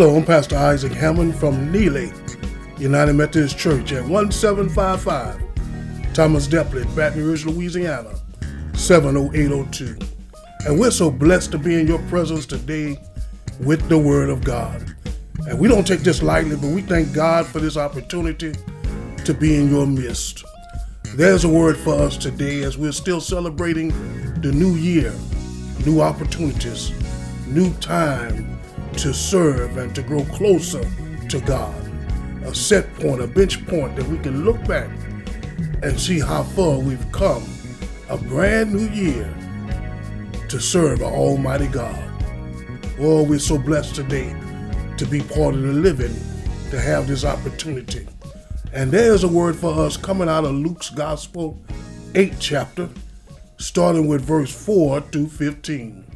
[0.00, 2.12] Hello, I'm Pastor Isaac Hammond from Neely
[2.78, 8.14] United Methodist Church at 1755 Thomas Delpit, Baton Rouge, Louisiana
[8.74, 9.98] 70802.
[10.66, 12.96] And we're so blessed to be in your presence today
[13.58, 14.94] with the Word of God.
[15.48, 18.52] And we don't take this lightly, but we thank God for this opportunity
[19.24, 20.44] to be in your midst.
[21.16, 23.88] There's a word for us today as we're still celebrating
[24.42, 25.12] the new year,
[25.84, 26.92] new opportunities,
[27.48, 28.57] new time
[28.94, 30.82] to serve and to grow closer
[31.28, 31.74] to God.
[32.44, 34.90] A set point, a bench point that we can look back
[35.82, 37.44] and see how far we've come.
[38.08, 39.32] A brand new year
[40.48, 42.02] to serve our Almighty God.
[42.98, 44.34] Oh, we're so blessed today
[44.96, 46.14] to be part of the living,
[46.70, 48.08] to have this opportunity.
[48.72, 51.62] And there's a word for us coming out of Luke's Gospel,
[52.14, 52.88] 8th chapter,
[53.58, 56.07] starting with verse 4 to 15.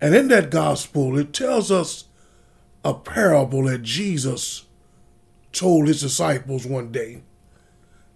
[0.00, 2.04] And in that gospel, it tells us
[2.84, 4.66] a parable that Jesus
[5.52, 7.22] told his disciples one day.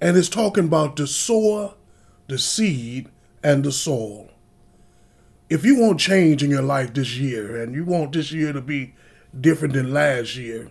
[0.00, 1.74] And it's talking about the sower,
[2.28, 3.08] the seed,
[3.42, 4.30] and the soil.
[5.50, 8.60] If you want change in your life this year, and you want this year to
[8.60, 8.94] be
[9.38, 10.70] different than last year,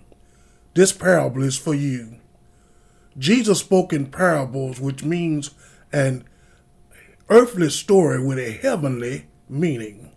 [0.74, 2.16] this parable is for you.
[3.18, 5.52] Jesus spoke in parables, which means
[5.92, 6.24] an
[7.30, 10.13] earthly story with a heavenly meaning.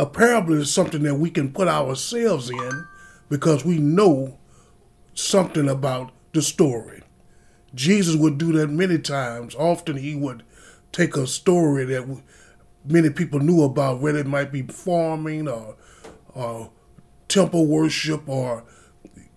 [0.00, 2.86] A parable is something that we can put ourselves in
[3.28, 4.38] because we know
[5.12, 7.02] something about the story.
[7.74, 9.54] Jesus would do that many times.
[9.54, 10.42] Often he would
[10.90, 12.22] take a story that
[12.82, 15.76] many people knew about, whether it might be farming or,
[16.34, 16.70] or
[17.28, 18.64] temple worship or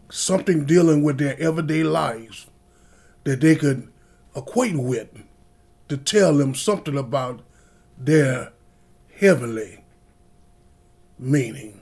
[0.10, 2.48] something dealing with their everyday lives
[3.26, 3.92] that they could
[4.34, 5.10] equate with
[5.90, 7.42] to tell them something about
[7.98, 8.54] their
[9.18, 9.83] heavenly
[11.24, 11.82] meaning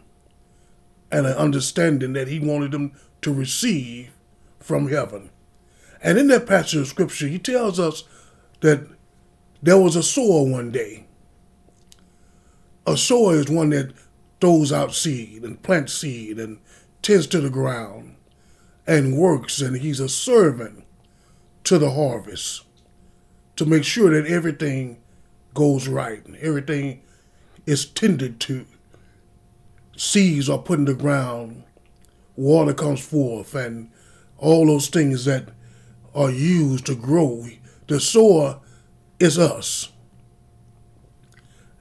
[1.12, 4.12] and an understanding that he wanted them to receive
[4.59, 5.29] from heaven.
[6.02, 8.03] And in that passage of scripture, he tells us
[8.62, 8.88] that
[9.62, 11.06] there was a sower one day.
[12.88, 13.94] A sower is one that
[14.40, 16.59] throws out seed and plants seed and
[17.01, 18.16] tends to the ground
[18.88, 20.84] and works, and he's a servant
[21.63, 22.63] to the harvest
[23.56, 25.00] to make sure that everything
[25.53, 27.01] goes right and everything
[27.66, 28.66] is tended to.
[30.01, 31.62] Seeds are put in the ground,
[32.35, 33.91] water comes forth, and
[34.39, 35.50] all those things that
[36.16, 37.45] are used to grow.
[37.85, 38.62] The sower
[39.19, 39.91] is us.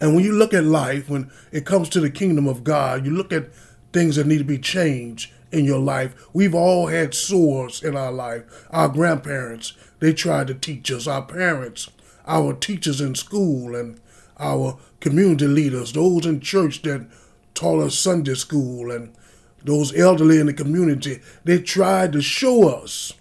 [0.02, 3.10] And when you look at life, when it comes to the kingdom of God, you
[3.10, 3.54] look at
[3.94, 6.14] things that need to be changed in your life.
[6.34, 8.66] We've all had sores in our life.
[8.68, 11.06] Our grandparents, they tried to teach us.
[11.06, 11.88] Our parents,
[12.26, 13.98] our teachers in school, and
[14.38, 17.06] our community leaders, those in church that
[17.54, 19.14] taught us Sunday school, and
[19.64, 23.12] those elderly in the community, they tried to show us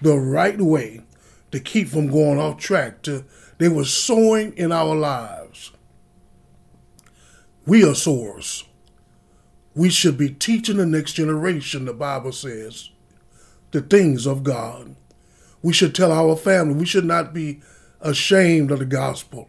[0.00, 1.00] the right way
[1.50, 3.02] to keep from going off track.
[3.02, 3.24] To
[3.58, 5.72] they were sowing in our lives.
[7.66, 8.64] We are sowers
[9.78, 12.90] we should be teaching the next generation, the Bible says,
[13.70, 14.96] the things of God.
[15.62, 17.60] We should tell our family, we should not be
[18.00, 19.48] ashamed of the gospel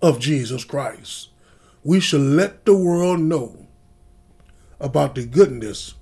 [0.00, 1.28] of Jesus Christ.
[1.84, 3.66] We should let the world know
[4.80, 5.94] about the goodness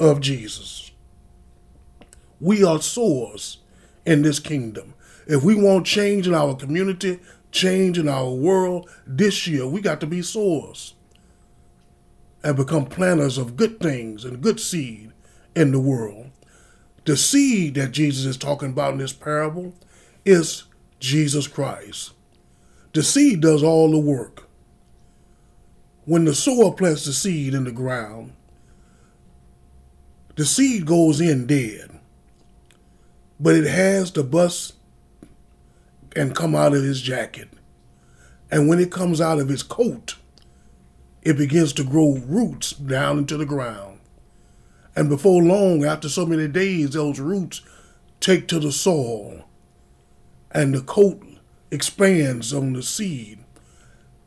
[0.00, 0.90] of Jesus.
[2.40, 3.58] We are sowers
[4.06, 4.94] in this kingdom.
[5.26, 7.20] If we want change in our community,
[7.52, 10.94] change in our world this year, we got to be sowers
[12.42, 15.12] and become planters of good things and good seed
[15.54, 16.30] in the world.
[17.04, 19.74] The seed that Jesus is talking about in this parable
[20.24, 20.64] is
[20.98, 22.12] Jesus Christ.
[22.94, 24.47] The seed does all the work.
[26.08, 28.32] When the sower plants the seed in the ground,
[30.36, 32.00] the seed goes in dead,
[33.38, 34.72] but it has to bust
[36.16, 37.50] and come out of his jacket.
[38.50, 40.14] And when it comes out of his coat,
[41.20, 44.00] it begins to grow roots down into the ground.
[44.96, 47.60] And before long, after so many days, those roots
[48.18, 49.44] take to the soil
[50.52, 51.22] and the coat
[51.70, 53.40] expands on the seed.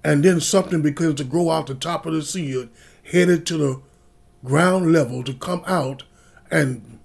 [0.03, 2.69] And then something begins to grow out the top of the seed,
[3.03, 3.81] headed to the
[4.43, 6.03] ground level to come out
[6.49, 6.99] and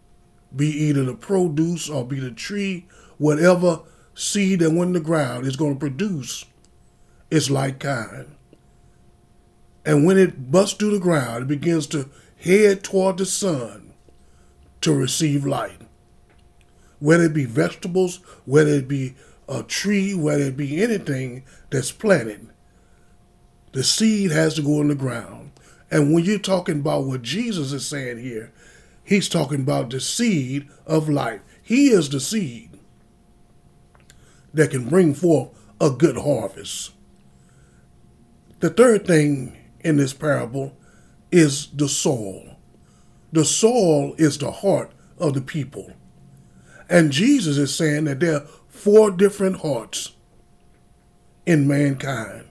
[0.54, 2.86] be either the produce or be the tree,
[3.18, 3.80] whatever
[4.14, 6.46] seed that went in the ground is going to produce
[7.30, 8.34] its like kind.
[9.84, 12.08] And when it busts through the ground, it begins to
[12.38, 13.92] head toward the sun
[14.80, 15.80] to receive light.
[16.98, 19.14] Whether it be vegetables, whether it be
[19.48, 22.48] a tree, whether it be anything that's planted,
[23.76, 25.50] The seed has to go in the ground.
[25.90, 28.50] And when you're talking about what Jesus is saying here,
[29.04, 31.42] he's talking about the seed of life.
[31.62, 32.70] He is the seed
[34.54, 36.92] that can bring forth a good harvest.
[38.60, 40.74] The third thing in this parable
[41.30, 42.56] is the soul.
[43.30, 45.92] The soul is the heart of the people.
[46.88, 50.12] And Jesus is saying that there are four different hearts
[51.44, 52.45] in mankind.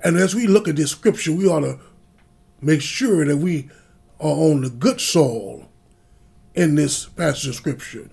[0.00, 1.78] And as we look at this scripture, we ought to
[2.60, 3.68] make sure that we
[4.20, 5.68] are on the good soil
[6.54, 8.08] in this passage of scripture.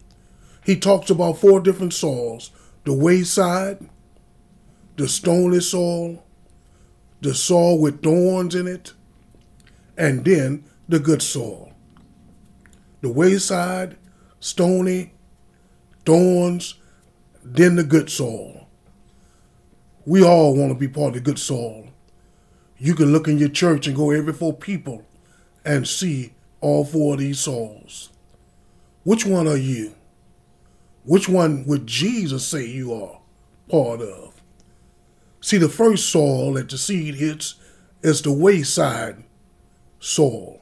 [0.64, 2.52] He talks about four different soils
[2.84, 3.90] the wayside,
[4.96, 6.24] the stony soil,
[7.22, 8.94] the soil with thorns in it,
[9.98, 11.74] and then the good soil.
[13.02, 13.98] The wayside,
[14.40, 15.14] stony,
[16.06, 16.76] thorns,
[17.44, 18.65] then the good soil.
[20.06, 21.88] We all want to be part of the good soil.
[22.78, 25.04] You can look in your church and go every four people
[25.64, 28.12] and see all four of these souls.
[29.04, 29.96] Which one are you?
[31.04, 33.20] Which one would Jesus say you are
[33.70, 34.42] part of?
[35.42, 37.56] See, the first soil that the seed hits
[38.02, 39.24] is the wayside
[40.00, 40.62] soil.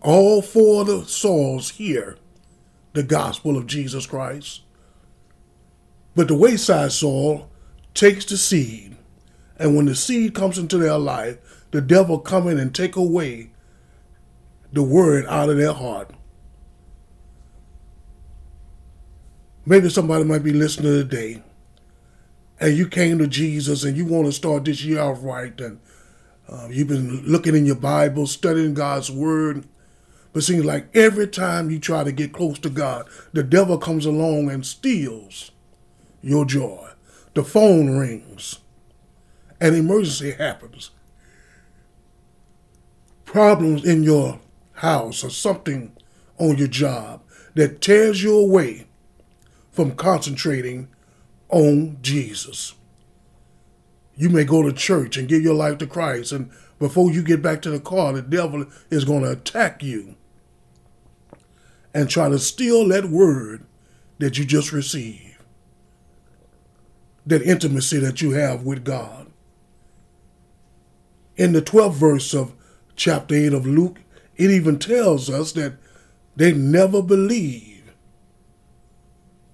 [0.00, 2.16] All four of the souls hear
[2.92, 4.62] the gospel of Jesus Christ.
[6.18, 7.48] But the wayside soil
[7.94, 8.96] takes the seed,
[9.56, 11.38] and when the seed comes into their life,
[11.70, 13.50] the devil come in and take away
[14.72, 16.10] the word out of their heart.
[19.64, 21.40] Maybe somebody might be listening today,
[22.58, 25.78] and you came to Jesus and you want to start this year off right, and
[26.48, 29.68] uh, you've been looking in your Bible, studying God's Word,
[30.32, 34.04] but seems like every time you try to get close to God, the devil comes
[34.04, 35.52] along and steals
[36.22, 36.90] your joy.
[37.34, 38.58] The phone rings,
[39.60, 40.90] an emergency happens,
[43.24, 44.40] problems in your
[44.72, 45.96] house or something
[46.38, 47.22] on your job
[47.54, 48.86] that tears you away
[49.70, 50.88] from concentrating
[51.48, 52.74] on Jesus.
[54.16, 57.42] You may go to church and give your life to Christ, and before you get
[57.42, 60.16] back to the car, the devil is going to attack you
[61.94, 63.64] and try to steal that word
[64.18, 65.27] that you just received,
[67.28, 69.26] that intimacy that you have with God.
[71.36, 72.54] In the 12th verse of
[72.96, 73.98] chapter 8 of Luke,
[74.36, 75.74] it even tells us that
[76.36, 77.92] they never believe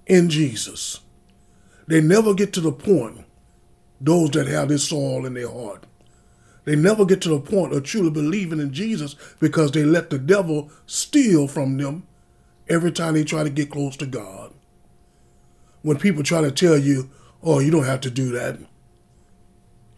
[0.06, 1.00] in Jesus.
[1.86, 3.24] They never get to the point,
[4.00, 5.84] those that have this soul in their heart.
[6.64, 10.18] They never get to the point of truly believing in Jesus because they let the
[10.18, 12.06] devil steal from them
[12.68, 14.54] every time they try to get close to God.
[15.82, 17.10] When people try to tell you,
[17.44, 18.58] oh, you don't have to do that.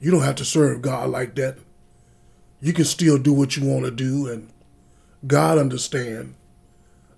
[0.01, 1.59] You don't have to serve God like that.
[2.61, 4.53] You can still do what you want to do and
[5.27, 6.35] God understand.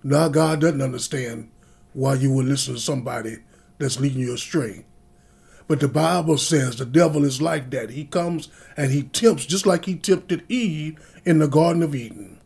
[0.03, 1.49] Now God doesn't understand
[1.93, 3.37] why you would listen to somebody
[3.79, 4.85] that's leading you astray.
[5.67, 7.91] But the Bible says the devil is like that.
[7.91, 12.39] He comes and he tempts just like he tempted Eve in the Garden of Eden.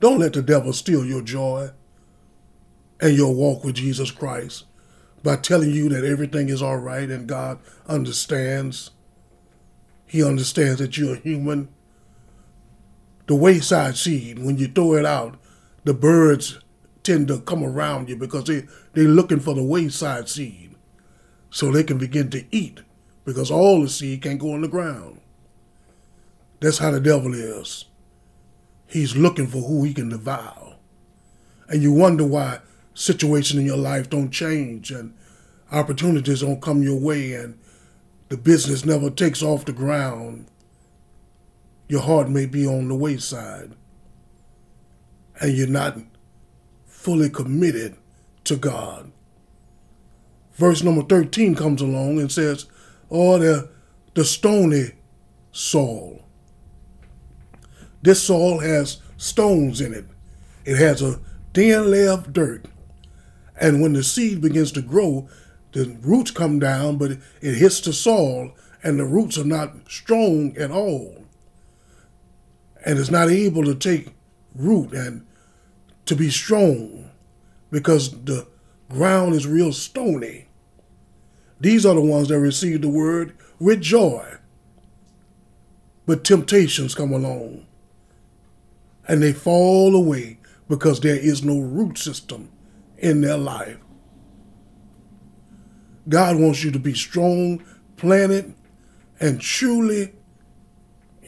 [0.00, 1.70] Don't let the devil steal your joy
[3.00, 4.64] and your walk with Jesus Christ
[5.22, 8.90] by telling you that everything is all right and God understands.
[10.06, 11.68] He understands that you're human.
[13.26, 15.36] The wayside seed, when you throw it out,
[15.84, 16.58] the birds
[17.02, 20.74] tend to come around you because they, they're looking for the wayside seed
[21.50, 22.80] so they can begin to eat
[23.24, 25.20] because all the seed can't go in the ground.
[26.60, 27.84] That's how the devil is.
[28.86, 30.76] He's looking for who he can devour.
[31.68, 32.60] And you wonder why
[32.98, 35.14] situations in your life don't change and
[35.70, 37.56] opportunities don't come your way and
[38.28, 40.48] the business never takes off the ground.
[41.86, 43.76] Your heart may be on the wayside
[45.40, 45.96] and you're not
[46.86, 47.96] fully committed
[48.44, 49.12] to God.
[50.54, 52.66] Verse number 13 comes along and says,
[53.10, 53.70] Oh, the,
[54.14, 54.90] the stony
[55.52, 56.24] soul.
[58.02, 60.06] This soil has stones in it.
[60.64, 61.20] It has a
[61.54, 62.66] thin layer of dirt.
[63.60, 65.28] And when the seed begins to grow,
[65.72, 70.56] the roots come down, but it hits the soil, and the roots are not strong
[70.56, 71.24] at all.
[72.84, 74.14] And it's not able to take
[74.54, 75.26] root and
[76.06, 77.10] to be strong
[77.70, 78.46] because the
[78.88, 80.46] ground is real stony.
[81.60, 84.36] These are the ones that receive the word with joy.
[86.06, 87.66] But temptations come along
[89.06, 90.38] and they fall away
[90.68, 92.50] because there is no root system
[92.98, 93.78] in their life.
[96.08, 97.62] God wants you to be strong,
[97.96, 98.54] planted,
[99.20, 100.14] and truly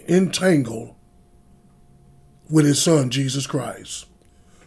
[0.08, 0.94] entangled
[2.48, 4.06] with his son, Jesus Christ.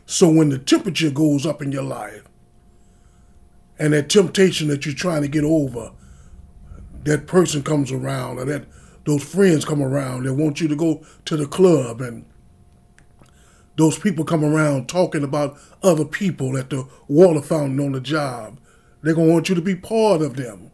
[0.06, 2.24] So when the temperature goes up in your life
[3.80, 5.92] and that temptation that you're trying to get over,
[7.04, 8.66] that person comes around or that
[9.06, 12.26] those friends come around that want you to go to the club and
[13.76, 18.60] those people come around talking about other people at the water fountain on the job.
[19.02, 20.72] They're going to want you to be part of them.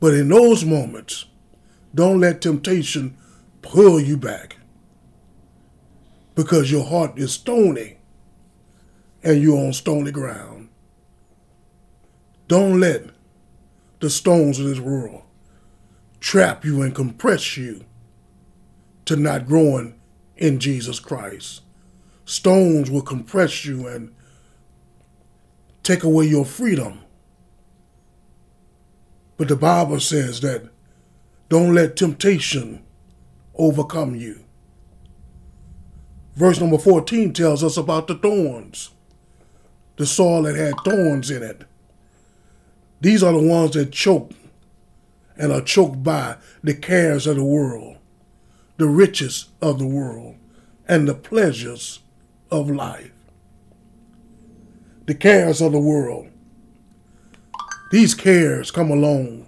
[0.00, 1.26] But in those moments,
[1.94, 3.16] don't let temptation
[3.62, 4.56] pull you back
[6.34, 7.96] because your heart is stony
[9.22, 10.68] and you're on stony ground.
[12.48, 13.04] Don't let
[14.00, 15.22] the stones of this world
[16.20, 17.84] trap you and compress you
[19.04, 19.98] to not growing
[20.36, 21.62] in Jesus Christ.
[22.26, 24.12] Stones will compress you and
[25.84, 27.00] take away your freedom.
[29.36, 30.68] But the Bible says that
[31.48, 32.84] don't let temptation
[33.54, 34.44] overcome you.
[36.34, 38.90] Verse number 14 tells us about the thorns,
[39.96, 41.62] the soil that had thorns in it.
[43.00, 44.32] These are the ones that choke
[45.36, 47.98] and are choked by the cares of the world,
[48.78, 50.34] the riches of the world,
[50.88, 52.00] and the pleasures
[52.50, 53.12] of life.
[55.06, 56.28] The cares of the world.
[57.92, 59.46] These cares come along,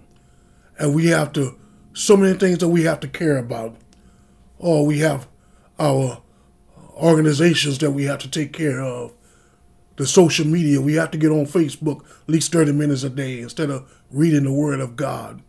[0.79, 1.59] and we have to,
[1.93, 3.77] so many things that we have to care about.
[4.59, 5.29] Or we have
[5.79, 6.23] our
[6.97, 9.13] organizations that we have to take care of.
[9.97, 13.41] The social media, we have to get on Facebook at least 30 minutes a day
[13.41, 15.43] instead of reading the Word of God.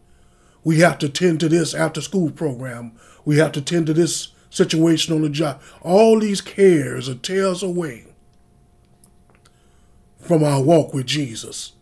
[0.63, 2.93] We have to tend to this after school program.
[3.25, 5.61] We have to tend to this situation on the job.
[5.81, 8.07] All these cares are tears away
[10.19, 11.73] from our walk with Jesus.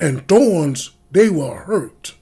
[0.00, 2.14] And thorns, they will hurt.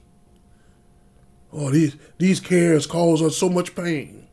[1.53, 4.27] Oh, these, these cares cause us so much pain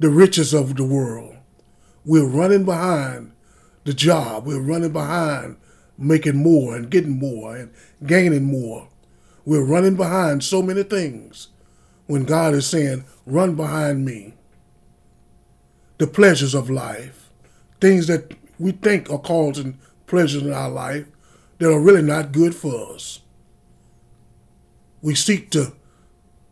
[0.00, 1.36] the riches of the world.
[2.06, 3.32] We're running behind
[3.84, 4.46] the job.
[4.46, 5.56] We're running behind
[5.98, 7.70] making more and getting more and
[8.04, 8.88] gaining more.
[9.44, 11.48] We're running behind so many things
[12.06, 14.34] when God is saying, run behind me.
[15.98, 17.30] The pleasures of life,
[17.80, 21.06] things that we think are causing pleasures in our life
[21.58, 23.20] that are really not good for us.
[25.02, 25.74] We seek the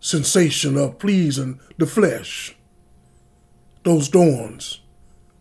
[0.00, 2.54] sensation of pleasing the flesh
[3.88, 4.80] those thorns,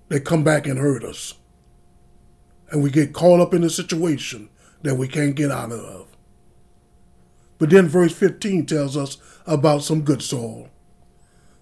[0.08, 1.34] they come back and hurt us.
[2.72, 4.50] And we get caught up in a situation
[4.84, 6.08] that we can't get out of.
[7.58, 10.70] But then verse 15 tells us about some good soul.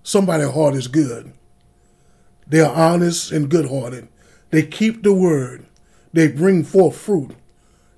[0.05, 1.33] Somebody's heart is good.
[2.45, 4.07] They are honest and good hearted.
[4.51, 5.65] They keep the word.
[6.13, 7.31] They bring forth fruit.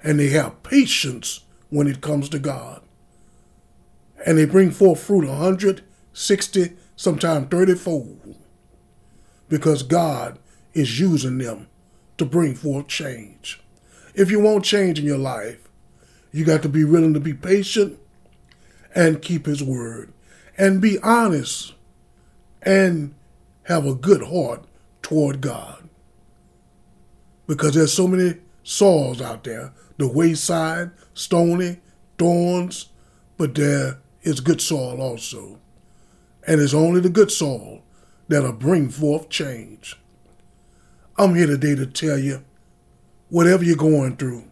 [0.02, 2.82] And they have patience when it comes to God.
[4.26, 8.38] And they bring forth fruit 160, sometimes 30 fold
[9.50, 10.40] because God
[10.74, 11.68] is using them
[12.18, 13.62] to bring forth change.
[14.16, 15.68] If you want change in your life,
[16.32, 18.00] you got to be willing to be patient
[18.96, 20.14] and keep His word
[20.58, 21.74] and be honest
[22.68, 23.16] and
[23.64, 24.66] have a good heart
[25.02, 25.88] toward God.
[27.48, 31.78] Because there's so many soils out there, the wayside, stony,
[32.18, 32.90] thorns,
[33.38, 35.60] but there is good soil also.
[36.46, 37.84] And it's only the good soil
[38.28, 39.98] that'll bring forth change.
[41.18, 42.44] I'm here today to tell you
[43.30, 44.44] whatever you're going through,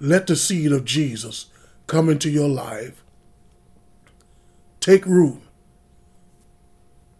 [0.00, 1.50] let the seed of Jesus
[1.86, 3.04] come into your life.
[4.80, 5.42] Take root,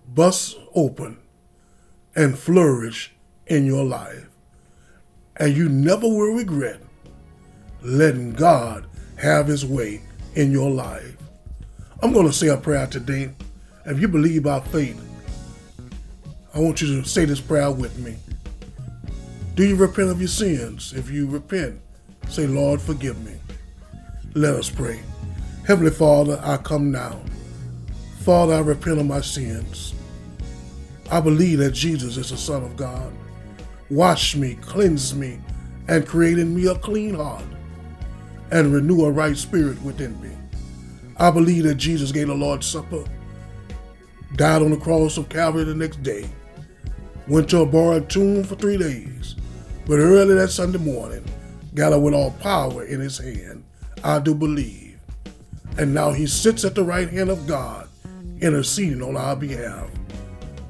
[0.08, 1.18] bust open,
[2.14, 3.14] and flourish
[3.46, 4.28] in your life.
[5.36, 6.80] And you never will regret
[7.82, 8.86] letting God
[9.16, 10.00] have his way
[10.34, 11.16] in your life.
[12.02, 13.30] I'm going to say a prayer today
[13.86, 15.00] if you believe by faith,
[16.52, 18.16] I want you to say this prayer with me.
[19.54, 20.92] Do you repent of your sins?
[20.92, 21.80] If you repent,
[22.28, 23.34] say, Lord, forgive me.
[24.34, 25.00] Let us pray.
[25.66, 27.20] Heavenly Father, I come now.
[28.26, 29.94] Father, I repent of my sins.
[31.12, 33.12] I believe that Jesus is the Son of God.
[33.88, 35.38] Wash me, cleanse me,
[35.86, 37.44] and create in me a clean heart
[38.50, 40.32] and renew a right spirit within me.
[41.18, 43.04] I believe that Jesus gave the Lord's Supper
[44.34, 46.28] died on the cross of Calvary the next day,
[47.28, 49.36] went to a borrowed tomb for three days,
[49.86, 51.24] but early that Sunday morning,
[51.76, 53.62] got up with all power in his hand.
[54.02, 54.98] I do believe.
[55.78, 57.85] And now he sits at the right hand of God,
[58.40, 59.88] interceding on our behalf.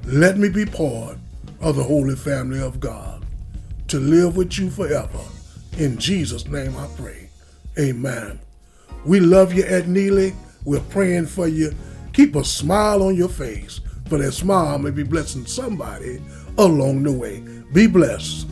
[0.05, 1.19] Let me be part
[1.61, 3.25] of the holy family of God,
[3.89, 5.21] to live with you forever
[5.79, 7.29] In Jesus' name I pray.
[7.79, 8.39] Amen.
[9.05, 10.35] We love you at Neely.
[10.65, 11.75] We're praying for you.
[12.15, 16.23] Keep a smile on your face, for that smile may be blessing somebody
[16.57, 17.41] along the way.
[17.75, 18.49] Be blessed.